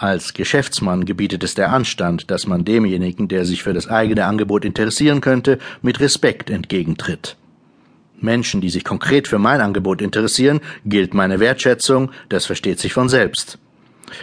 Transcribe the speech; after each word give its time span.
Als 0.00 0.32
Geschäftsmann 0.32 1.06
gebietet 1.06 1.42
es 1.42 1.56
der 1.56 1.72
Anstand, 1.72 2.30
dass 2.30 2.46
man 2.46 2.64
demjenigen, 2.64 3.26
der 3.26 3.44
sich 3.44 3.64
für 3.64 3.72
das 3.72 3.88
eigene 3.88 4.26
Angebot 4.26 4.64
interessieren 4.64 5.20
könnte, 5.20 5.58
mit 5.82 5.98
Respekt 5.98 6.50
entgegentritt. 6.50 7.36
Menschen, 8.20 8.60
die 8.60 8.70
sich 8.70 8.84
konkret 8.84 9.26
für 9.26 9.40
mein 9.40 9.60
Angebot 9.60 10.00
interessieren, 10.00 10.60
gilt 10.84 11.14
meine 11.14 11.40
Wertschätzung, 11.40 12.12
das 12.28 12.46
versteht 12.46 12.78
sich 12.78 12.92
von 12.92 13.08
selbst. 13.08 13.58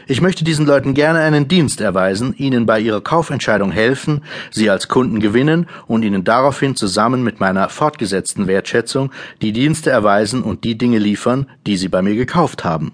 Ich 0.08 0.22
möchte 0.22 0.46
diesen 0.46 0.66
Leuten 0.66 0.94
gerne 0.94 1.20
einen 1.20 1.50
Dienst 1.50 1.82
erweisen, 1.82 2.34
ihnen 2.38 2.66
bei 2.66 2.80
ihrer 2.80 3.02
Kaufentscheidung 3.02 3.72
helfen, 3.72 4.22
sie 4.52 4.70
als 4.70 4.88
Kunden 4.88 5.20
gewinnen 5.20 5.68
und 5.88 6.04
ihnen 6.04 6.24
daraufhin 6.24 6.78
zusammen 6.78 7.22
mit 7.22 7.42
meiner 7.42 7.68
fortgesetzten 7.68 8.48
Wertschätzung 8.48 9.12
die 9.42 9.52
Dienste 9.52 9.90
erweisen 9.90 10.42
und 10.42 10.64
die 10.64 10.78
Dinge 10.78 11.00
liefern, 11.00 11.48
die 11.68 11.76
sie 11.76 11.90
bei 11.90 12.02
mir 12.02 12.16
gekauft 12.16 12.64
haben. 12.64 12.94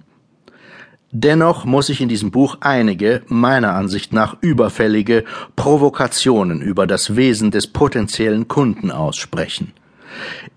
Dennoch 1.14 1.66
muss 1.66 1.90
ich 1.90 2.00
in 2.00 2.08
diesem 2.08 2.32
Buch 2.32 2.58
einige, 2.62 3.22
meiner 3.28 3.74
Ansicht 3.74 4.14
nach 4.14 4.38
überfällige 4.40 5.26
Provokationen 5.58 6.62
über 6.62 6.88
das 6.88 7.18
Wesen 7.18 7.52
des 7.52 7.68
potenziellen 7.68 8.48
Kunden 8.48 8.92
aussprechen. 8.92 9.74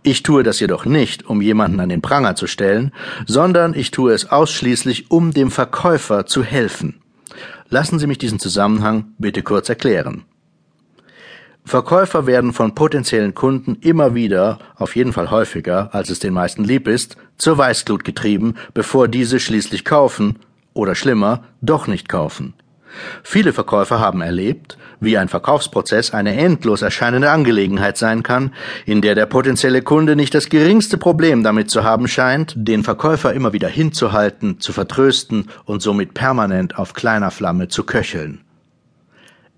Ich 0.04 0.22
tue 0.22 0.44
das 0.44 0.60
jedoch 0.60 0.84
nicht, 0.84 1.26
um 1.26 1.42
jemanden 1.42 1.80
an 1.80 1.88
den 1.88 2.02
Pranger 2.02 2.36
zu 2.36 2.46
stellen, 2.46 2.92
sondern 3.26 3.74
ich 3.74 3.90
tue 3.90 4.12
es 4.12 4.30
ausschließlich, 4.30 5.10
um 5.10 5.32
dem 5.32 5.50
Verkäufer 5.50 6.26
zu 6.26 6.44
helfen. 6.44 7.00
Lassen 7.68 7.98
Sie 7.98 8.06
mich 8.06 8.18
diesen 8.18 8.38
Zusammenhang 8.38 9.06
bitte 9.18 9.42
kurz 9.42 9.68
erklären. 9.68 10.24
Verkäufer 11.66 12.26
werden 12.26 12.52
von 12.52 12.74
potenziellen 12.74 13.34
Kunden 13.34 13.76
immer 13.80 14.14
wieder, 14.14 14.58
auf 14.76 14.96
jeden 14.96 15.14
Fall 15.14 15.30
häufiger, 15.30 15.94
als 15.94 16.10
es 16.10 16.18
den 16.18 16.34
meisten 16.34 16.62
lieb 16.62 16.86
ist, 16.86 17.16
zur 17.38 17.56
Weißglut 17.56 18.04
getrieben, 18.04 18.54
bevor 18.74 19.08
diese 19.08 19.40
schließlich 19.40 19.84
kaufen 19.84 20.38
oder 20.74 20.94
schlimmer, 20.94 21.44
doch 21.62 21.86
nicht 21.86 22.08
kaufen. 22.08 22.52
Viele 23.22 23.52
Verkäufer 23.52 23.98
haben 23.98 24.20
erlebt, 24.20 24.78
wie 25.00 25.18
ein 25.18 25.28
Verkaufsprozess 25.28 26.12
eine 26.12 26.36
endlos 26.36 26.82
erscheinende 26.82 27.30
Angelegenheit 27.30 27.96
sein 27.96 28.22
kann, 28.22 28.52
in 28.86 29.00
der 29.00 29.14
der 29.14 29.26
potenzielle 29.26 29.82
Kunde 29.82 30.16
nicht 30.16 30.34
das 30.34 30.48
geringste 30.50 30.98
Problem 30.98 31.42
damit 31.42 31.70
zu 31.70 31.82
haben 31.82 32.08
scheint, 32.08 32.54
den 32.56 32.84
Verkäufer 32.84 33.32
immer 33.32 33.52
wieder 33.52 33.68
hinzuhalten, 33.68 34.60
zu 34.60 34.72
vertrösten 34.72 35.48
und 35.64 35.82
somit 35.82 36.14
permanent 36.14 36.78
auf 36.78 36.92
kleiner 36.92 37.30
Flamme 37.30 37.68
zu 37.68 37.84
köcheln. 37.84 38.42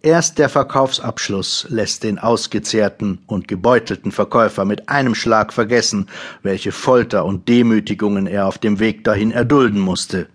Erst 0.02 0.38
der 0.38 0.48
Verkaufsabschluss 0.48 1.66
lässt 1.68 2.04
den 2.04 2.18
ausgezehrten 2.18 3.18
und 3.26 3.48
gebeutelten 3.48 4.12
Verkäufer 4.12 4.64
mit 4.64 4.88
einem 4.88 5.14
Schlag 5.14 5.52
vergessen, 5.52 6.06
welche 6.42 6.70
Folter 6.70 7.24
und 7.24 7.48
Demütigungen 7.48 8.26
er 8.26 8.46
auf 8.46 8.58
dem 8.58 8.78
Weg 8.78 9.02
dahin 9.04 9.32
erdulden 9.32 9.80
musste. 9.80 10.28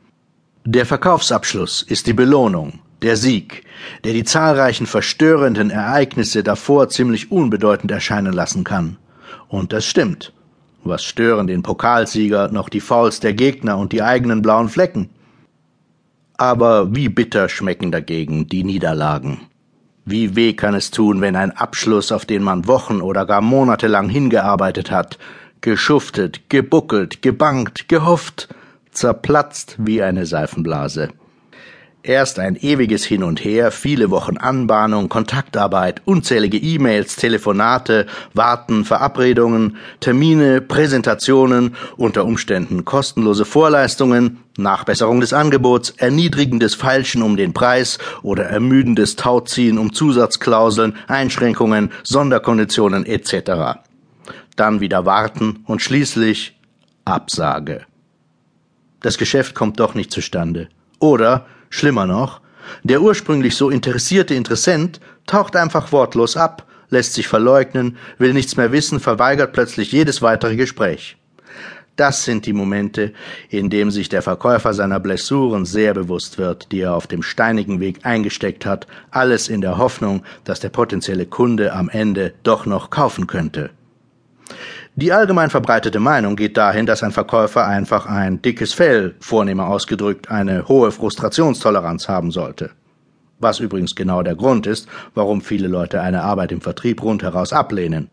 Der 0.65 0.85
Verkaufsabschluss 0.85 1.83
ist 1.83 2.05
die 2.07 2.13
Belohnung, 2.13 2.79
der 3.01 3.15
Sieg, 3.15 3.63
der 4.03 4.13
die 4.13 4.23
zahlreichen 4.23 4.85
verstörenden 4.85 5.69
Ereignisse 5.69 6.43
davor 6.43 6.89
ziemlich 6.89 7.31
unbedeutend 7.31 7.91
erscheinen 7.91 8.33
lassen 8.33 8.63
kann. 8.63 8.97
Und 9.47 9.73
das 9.73 9.85
stimmt. 9.85 10.33
Was 10.83 11.03
stören 11.03 11.47
den 11.47 11.63
Pokalsieger 11.63 12.49
noch 12.51 12.67
die 12.67 12.81
Fouls 12.81 13.19
der 13.19 13.33
Gegner 13.33 13.77
und 13.77 13.91
die 13.91 14.01
eigenen 14.01 14.41
blauen 14.41 14.69
Flecken? 14.69 15.09
Aber 16.37 16.93
wie 16.95 17.07
bitter 17.07 17.49
schmecken 17.49 17.91
dagegen 17.91 18.47
die 18.47 18.63
Niederlagen. 18.63 19.41
Wie 20.05 20.35
weh 20.35 20.53
kann 20.53 20.73
es 20.73 20.91
tun, 20.91 21.21
wenn 21.21 21.35
ein 21.35 21.52
Abschluss, 21.52 22.11
auf 22.11 22.25
den 22.25 22.44
man 22.44 22.67
Wochen 22.67 23.02
oder 23.02 23.25
gar 23.25 23.41
Monate 23.41 23.88
lang 23.88 24.09
hingearbeitet 24.09 24.89
hat, 24.89 25.19
geschuftet, 25.61 26.49
gebuckelt, 26.49 27.21
gebankt, 27.21 27.88
gehofft, 27.88 28.49
zerplatzt 28.91 29.75
wie 29.77 30.02
eine 30.02 30.25
Seifenblase. 30.25 31.09
Erst 32.03 32.39
ein 32.39 32.55
ewiges 32.55 33.05
Hin 33.05 33.21
und 33.21 33.44
Her, 33.44 33.69
viele 33.69 34.09
Wochen 34.09 34.38
Anbahnung, 34.38 35.07
Kontaktarbeit, 35.07 36.02
unzählige 36.05 36.57
E-Mails, 36.57 37.16
Telefonate, 37.16 38.07
Warten, 38.33 38.85
Verabredungen, 38.85 39.78
Termine, 40.00 40.62
Präsentationen, 40.62 41.75
unter 41.97 42.25
Umständen 42.25 42.85
kostenlose 42.85 43.45
Vorleistungen, 43.45 44.39
Nachbesserung 44.57 45.22
des 45.22 45.31
Angebots, 45.31 45.91
erniedrigendes 45.91 46.73
Feilschen 46.73 47.22
um 47.22 47.38
den 47.38 47.53
Preis 47.53 48.00
oder 48.23 48.45
ermüdendes 48.45 49.16
Tauziehen 49.16 49.78
um 49.78 49.94
Zusatzklauseln, 49.94 50.95
Einschränkungen, 51.07 51.91
Sonderkonditionen 52.01 53.06
etc. 53.06 53.79
Dann 54.56 54.79
wieder 54.79 55.06
warten 55.06 55.63
und 55.68 55.83
schließlich 55.83 56.57
Absage. 57.06 57.85
Das 59.01 59.19
Geschäft 59.19 59.53
kommt 59.53 59.79
doch 59.79 59.94
nicht 59.94 60.12
zustande. 60.12 60.69
Oder 60.97 61.45
Schlimmer 61.71 62.05
noch, 62.05 62.41
der 62.83 63.01
ursprünglich 63.01 63.55
so 63.55 63.71
interessierte 63.71 64.35
Interessent 64.35 64.99
taucht 65.25 65.55
einfach 65.55 65.91
wortlos 65.91 66.37
ab, 66.37 66.67
lässt 66.89 67.13
sich 67.13 67.27
verleugnen, 67.27 67.97
will 68.19 68.33
nichts 68.33 68.57
mehr 68.57 68.71
wissen, 68.71 68.99
verweigert 68.99 69.53
plötzlich 69.53 69.91
jedes 69.91 70.21
weitere 70.21 70.55
Gespräch. 70.55 71.17
Das 71.95 72.23
sind 72.23 72.45
die 72.45 72.53
Momente, 72.53 73.13
in 73.49 73.69
dem 73.69 73.91
sich 73.91 74.09
der 74.09 74.21
Verkäufer 74.21 74.73
seiner 74.73 74.99
Blessuren 74.99 75.65
sehr 75.65 75.93
bewusst 75.93 76.37
wird, 76.37 76.71
die 76.71 76.81
er 76.81 76.95
auf 76.95 77.07
dem 77.07 77.23
steinigen 77.23 77.79
Weg 77.79 78.05
eingesteckt 78.05 78.65
hat, 78.65 78.88
alles 79.09 79.49
in 79.49 79.61
der 79.61 79.77
Hoffnung, 79.77 80.23
dass 80.43 80.59
der 80.59 80.69
potenzielle 80.69 81.25
Kunde 81.25 81.73
am 81.73 81.89
Ende 81.89 82.33
doch 82.43 82.65
noch 82.65 82.89
kaufen 82.89 83.27
könnte. 83.27 83.71
Die 84.96 85.13
allgemein 85.13 85.50
verbreitete 85.50 86.00
Meinung 86.00 86.35
geht 86.35 86.57
dahin, 86.57 86.85
dass 86.85 87.02
ein 87.02 87.12
Verkäufer 87.12 87.66
einfach 87.66 88.06
ein 88.06 88.41
dickes 88.41 88.74
Fell, 88.74 89.16
vornehmer 89.22 89.68
ausgedrückt, 89.68 90.29
eine 90.29 90.68
hohe 90.68 90.91
Frustrationstoleranz 90.91 92.09
haben 92.09 92.31
sollte. 92.31 92.72
Was 93.40 93.59
übrigens 93.59 93.96
genau 93.96 94.22
der 94.22 94.35
Grund 94.35 94.68
ist, 94.68 94.90
warum 95.16 95.41
viele 95.41 95.69
Leute 95.69 96.01
eine 96.01 96.24
Arbeit 96.24 96.51
im 96.51 96.62
Vertrieb 96.62 97.01
rundheraus 97.01 97.53
ablehnen. 97.53 98.09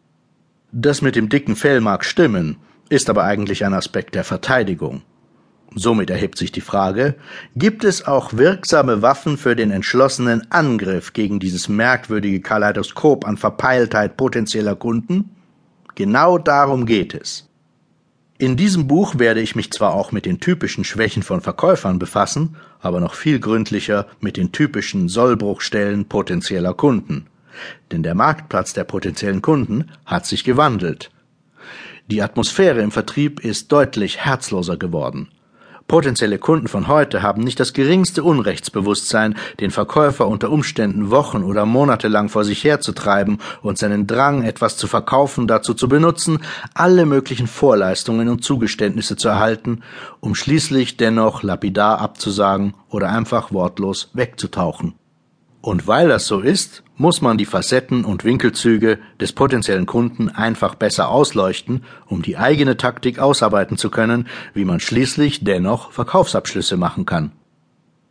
Das 0.71 1.03
mit 1.03 1.17
dem 1.17 1.29
dicken 1.29 1.57
Fell 1.57 1.81
mag 1.81 2.05
stimmen, 2.05 2.59
ist 2.89 3.11
aber 3.11 3.25
eigentlich 3.25 3.65
ein 3.65 3.75
Aspekt 3.75 4.15
der 4.15 4.25
Verteidigung. 4.25 5.03
Somit 5.75 6.11
erhebt 6.11 6.39
sich 6.39 6.53
die 6.53 6.63
Frage, 6.63 7.17
gibt 7.57 7.85
es 7.85 8.07
auch 8.07 8.33
wirksame 8.35 9.03
Waffen 9.03 9.37
für 9.37 9.55
den 9.55 9.71
entschlossenen 9.71 10.51
Angriff 10.51 11.13
gegen 11.13 11.41
dieses 11.41 11.69
merkwürdige 11.69 12.41
Kaleidoskop 12.41 13.27
an 13.27 13.37
Verpeiltheit 13.37 14.17
potenzieller 14.17 14.77
Kunden? 14.77 15.31
Genau 15.99 16.39
darum 16.39 16.87
geht 16.87 17.13
es. 17.13 17.49
In 18.39 18.57
diesem 18.57 18.87
Buch 18.87 19.19
werde 19.19 19.41
ich 19.41 19.57
mich 19.57 19.73
zwar 19.73 19.95
auch 19.95 20.13
mit 20.13 20.27
den 20.27 20.39
typischen 20.39 20.85
Schwächen 20.85 21.25
von 21.25 21.41
Verkäufern 21.41 21.99
befassen, 21.99 22.55
aber 22.79 23.01
noch 23.01 23.15
viel 23.15 23.41
gründlicher 23.41 24.07
mit 24.21 24.37
den 24.37 24.53
typischen 24.53 25.09
Sollbruchstellen 25.09 26.05
potenzieller 26.05 26.73
Kunden. 26.73 27.27
Denn 27.91 28.05
der 28.05 28.15
Marktplatz 28.15 28.73
der 28.75 28.85
potenziellen 28.85 29.43
Kunden 29.43 29.91
hat 30.07 30.25
sich 30.25 30.45
gewandelt. 30.45 31.11
Die 32.07 32.23
Atmosphäre 32.23 32.81
im 32.81 32.93
Vertrieb 32.93 33.41
ist 33.41 33.73
deutlich 33.73 34.19
herzloser 34.19 34.77
geworden. 34.77 35.27
Potenzielle 35.89 36.37
Kunden 36.37 36.69
von 36.69 36.87
heute 36.87 37.23
haben 37.23 37.43
nicht 37.43 37.59
das 37.59 37.73
geringste 37.73 38.23
Unrechtsbewusstsein, 38.23 39.37
den 39.59 39.71
Verkäufer 39.71 40.29
unter 40.29 40.51
Umständen 40.51 41.11
Wochen 41.11 41.43
oder 41.43 41.65
Monate 41.65 42.09
lang 42.09 42.29
vor 42.29 42.45
sich 42.45 42.63
herzutreiben 42.63 43.39
und 43.63 43.79
seinen 43.79 44.07
Drang, 44.07 44.43
etwas 44.43 44.77
zu 44.77 44.87
verkaufen, 44.87 45.47
dazu 45.47 45.73
zu 45.73 45.89
benutzen, 45.89 46.41
alle 46.75 47.07
möglichen 47.07 47.47
Vorleistungen 47.47 48.29
und 48.29 48.45
Zugeständnisse 48.45 49.17
zu 49.17 49.29
erhalten, 49.29 49.83
um 50.21 50.35
schließlich 50.35 50.99
dennoch 50.99 51.43
lapidar 51.43 52.01
abzusagen 52.03 52.75
oder 52.91 53.09
einfach 53.09 53.51
wortlos 53.51 54.11
wegzutauchen. 54.13 54.93
Und 55.61 55.87
weil 55.87 56.09
das 56.09 56.27
so 56.27 56.41
ist, 56.41 56.85
muss 56.97 57.21
man 57.21 57.37
die 57.37 57.45
Facetten 57.45 58.05
und 58.05 58.25
Winkelzüge 58.25 58.99
des 59.21 59.33
potenziellen 59.33 59.87
Kunden 59.87 60.29
einfach 60.29 60.75
besser 60.75 61.09
ausleuchten, 61.09 61.85
um 62.07 62.23
die 62.23 62.37
eigene 62.37 62.77
Taktik 62.77 63.19
ausarbeiten 63.19 63.77
zu 63.77 63.91
können, 63.91 64.29
wie 64.55 64.65
man 64.65 64.81
schließlich 64.81 65.45
dennoch 65.45 65.93
Verkaufsabschlüsse 65.93 66.77
machen 66.77 67.07
kann. 67.07 67.33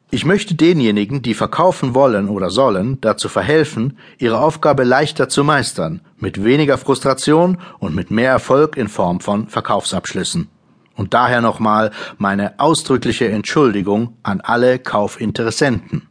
Ich 0.09 0.23
möchte 0.23 0.55
denjenigen, 0.55 1.21
die 1.21 1.33
verkaufen 1.33 1.93
wollen 1.93 2.29
oder 2.29 2.49
sollen, 2.49 2.99
dazu 3.01 3.27
verhelfen, 3.27 3.97
ihre 4.17 4.39
Aufgabe 4.39 4.85
leichter 4.85 5.27
zu 5.27 5.43
meistern, 5.43 5.99
mit 6.17 6.45
weniger 6.45 6.77
Frustration 6.77 7.57
und 7.79 7.93
mit 7.93 8.09
mehr 8.09 8.31
Erfolg 8.31 8.77
in 8.77 8.87
Form 8.87 9.19
von 9.19 9.49
Verkaufsabschlüssen. 9.49 10.47
Und 10.95 11.13
daher 11.13 11.41
nochmal 11.41 11.91
meine 12.17 12.57
ausdrückliche 12.59 13.27
Entschuldigung 13.27 14.17
an 14.23 14.39
alle 14.39 14.79
Kaufinteressenten. 14.79 16.06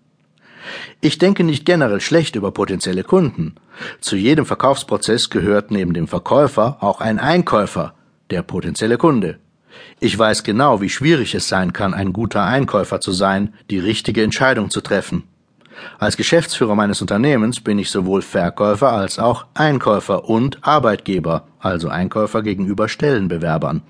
Ich 1.00 1.18
denke 1.18 1.44
nicht 1.44 1.64
generell 1.64 2.00
schlecht 2.00 2.36
über 2.36 2.50
potenzielle 2.52 3.04
Kunden. 3.04 3.54
Zu 4.00 4.16
jedem 4.16 4.46
Verkaufsprozess 4.46 5.30
gehört 5.30 5.70
neben 5.70 5.94
dem 5.94 6.08
Verkäufer 6.08 6.78
auch 6.80 7.00
ein 7.00 7.18
Einkäufer, 7.18 7.94
der 8.30 8.42
potenzielle 8.42 8.98
Kunde. 8.98 9.38
Ich 10.00 10.18
weiß 10.18 10.42
genau, 10.42 10.80
wie 10.80 10.88
schwierig 10.88 11.34
es 11.34 11.48
sein 11.48 11.72
kann, 11.72 11.94
ein 11.94 12.12
guter 12.12 12.44
Einkäufer 12.44 13.00
zu 13.00 13.12
sein, 13.12 13.54
die 13.70 13.78
richtige 13.78 14.22
Entscheidung 14.22 14.70
zu 14.70 14.80
treffen. 14.80 15.24
Als 15.98 16.16
Geschäftsführer 16.16 16.74
meines 16.74 17.02
Unternehmens 17.02 17.60
bin 17.60 17.78
ich 17.78 17.90
sowohl 17.90 18.22
Verkäufer 18.22 18.92
als 18.92 19.18
auch 19.18 19.46
Einkäufer 19.54 20.28
und 20.28 20.66
Arbeitgeber, 20.66 21.48
also 21.58 21.88
Einkäufer 21.88 22.42
gegenüber 22.42 22.88
Stellenbewerbern. 22.88 23.82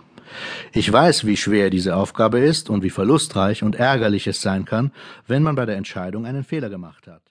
Ich 0.73 0.93
weiß, 0.93 1.26
wie 1.26 1.37
schwer 1.37 1.70
diese 1.70 1.96
Aufgabe 1.96 2.38
ist 2.40 2.70
und 2.70 2.82
wie 2.82 2.90
verlustreich 2.90 3.62
und 3.62 3.76
ärgerlich 3.76 4.26
es 4.26 4.40
sein 4.40 4.64
kann, 4.64 4.93
wenn 5.26 5.43
man 5.43 5.55
bei 5.55 5.67
der 5.67 5.76
Entscheidung 5.76 6.26
einen 6.26 6.44
Fehler 6.44 6.69
gemacht 6.69 7.06
hat. 7.06 7.25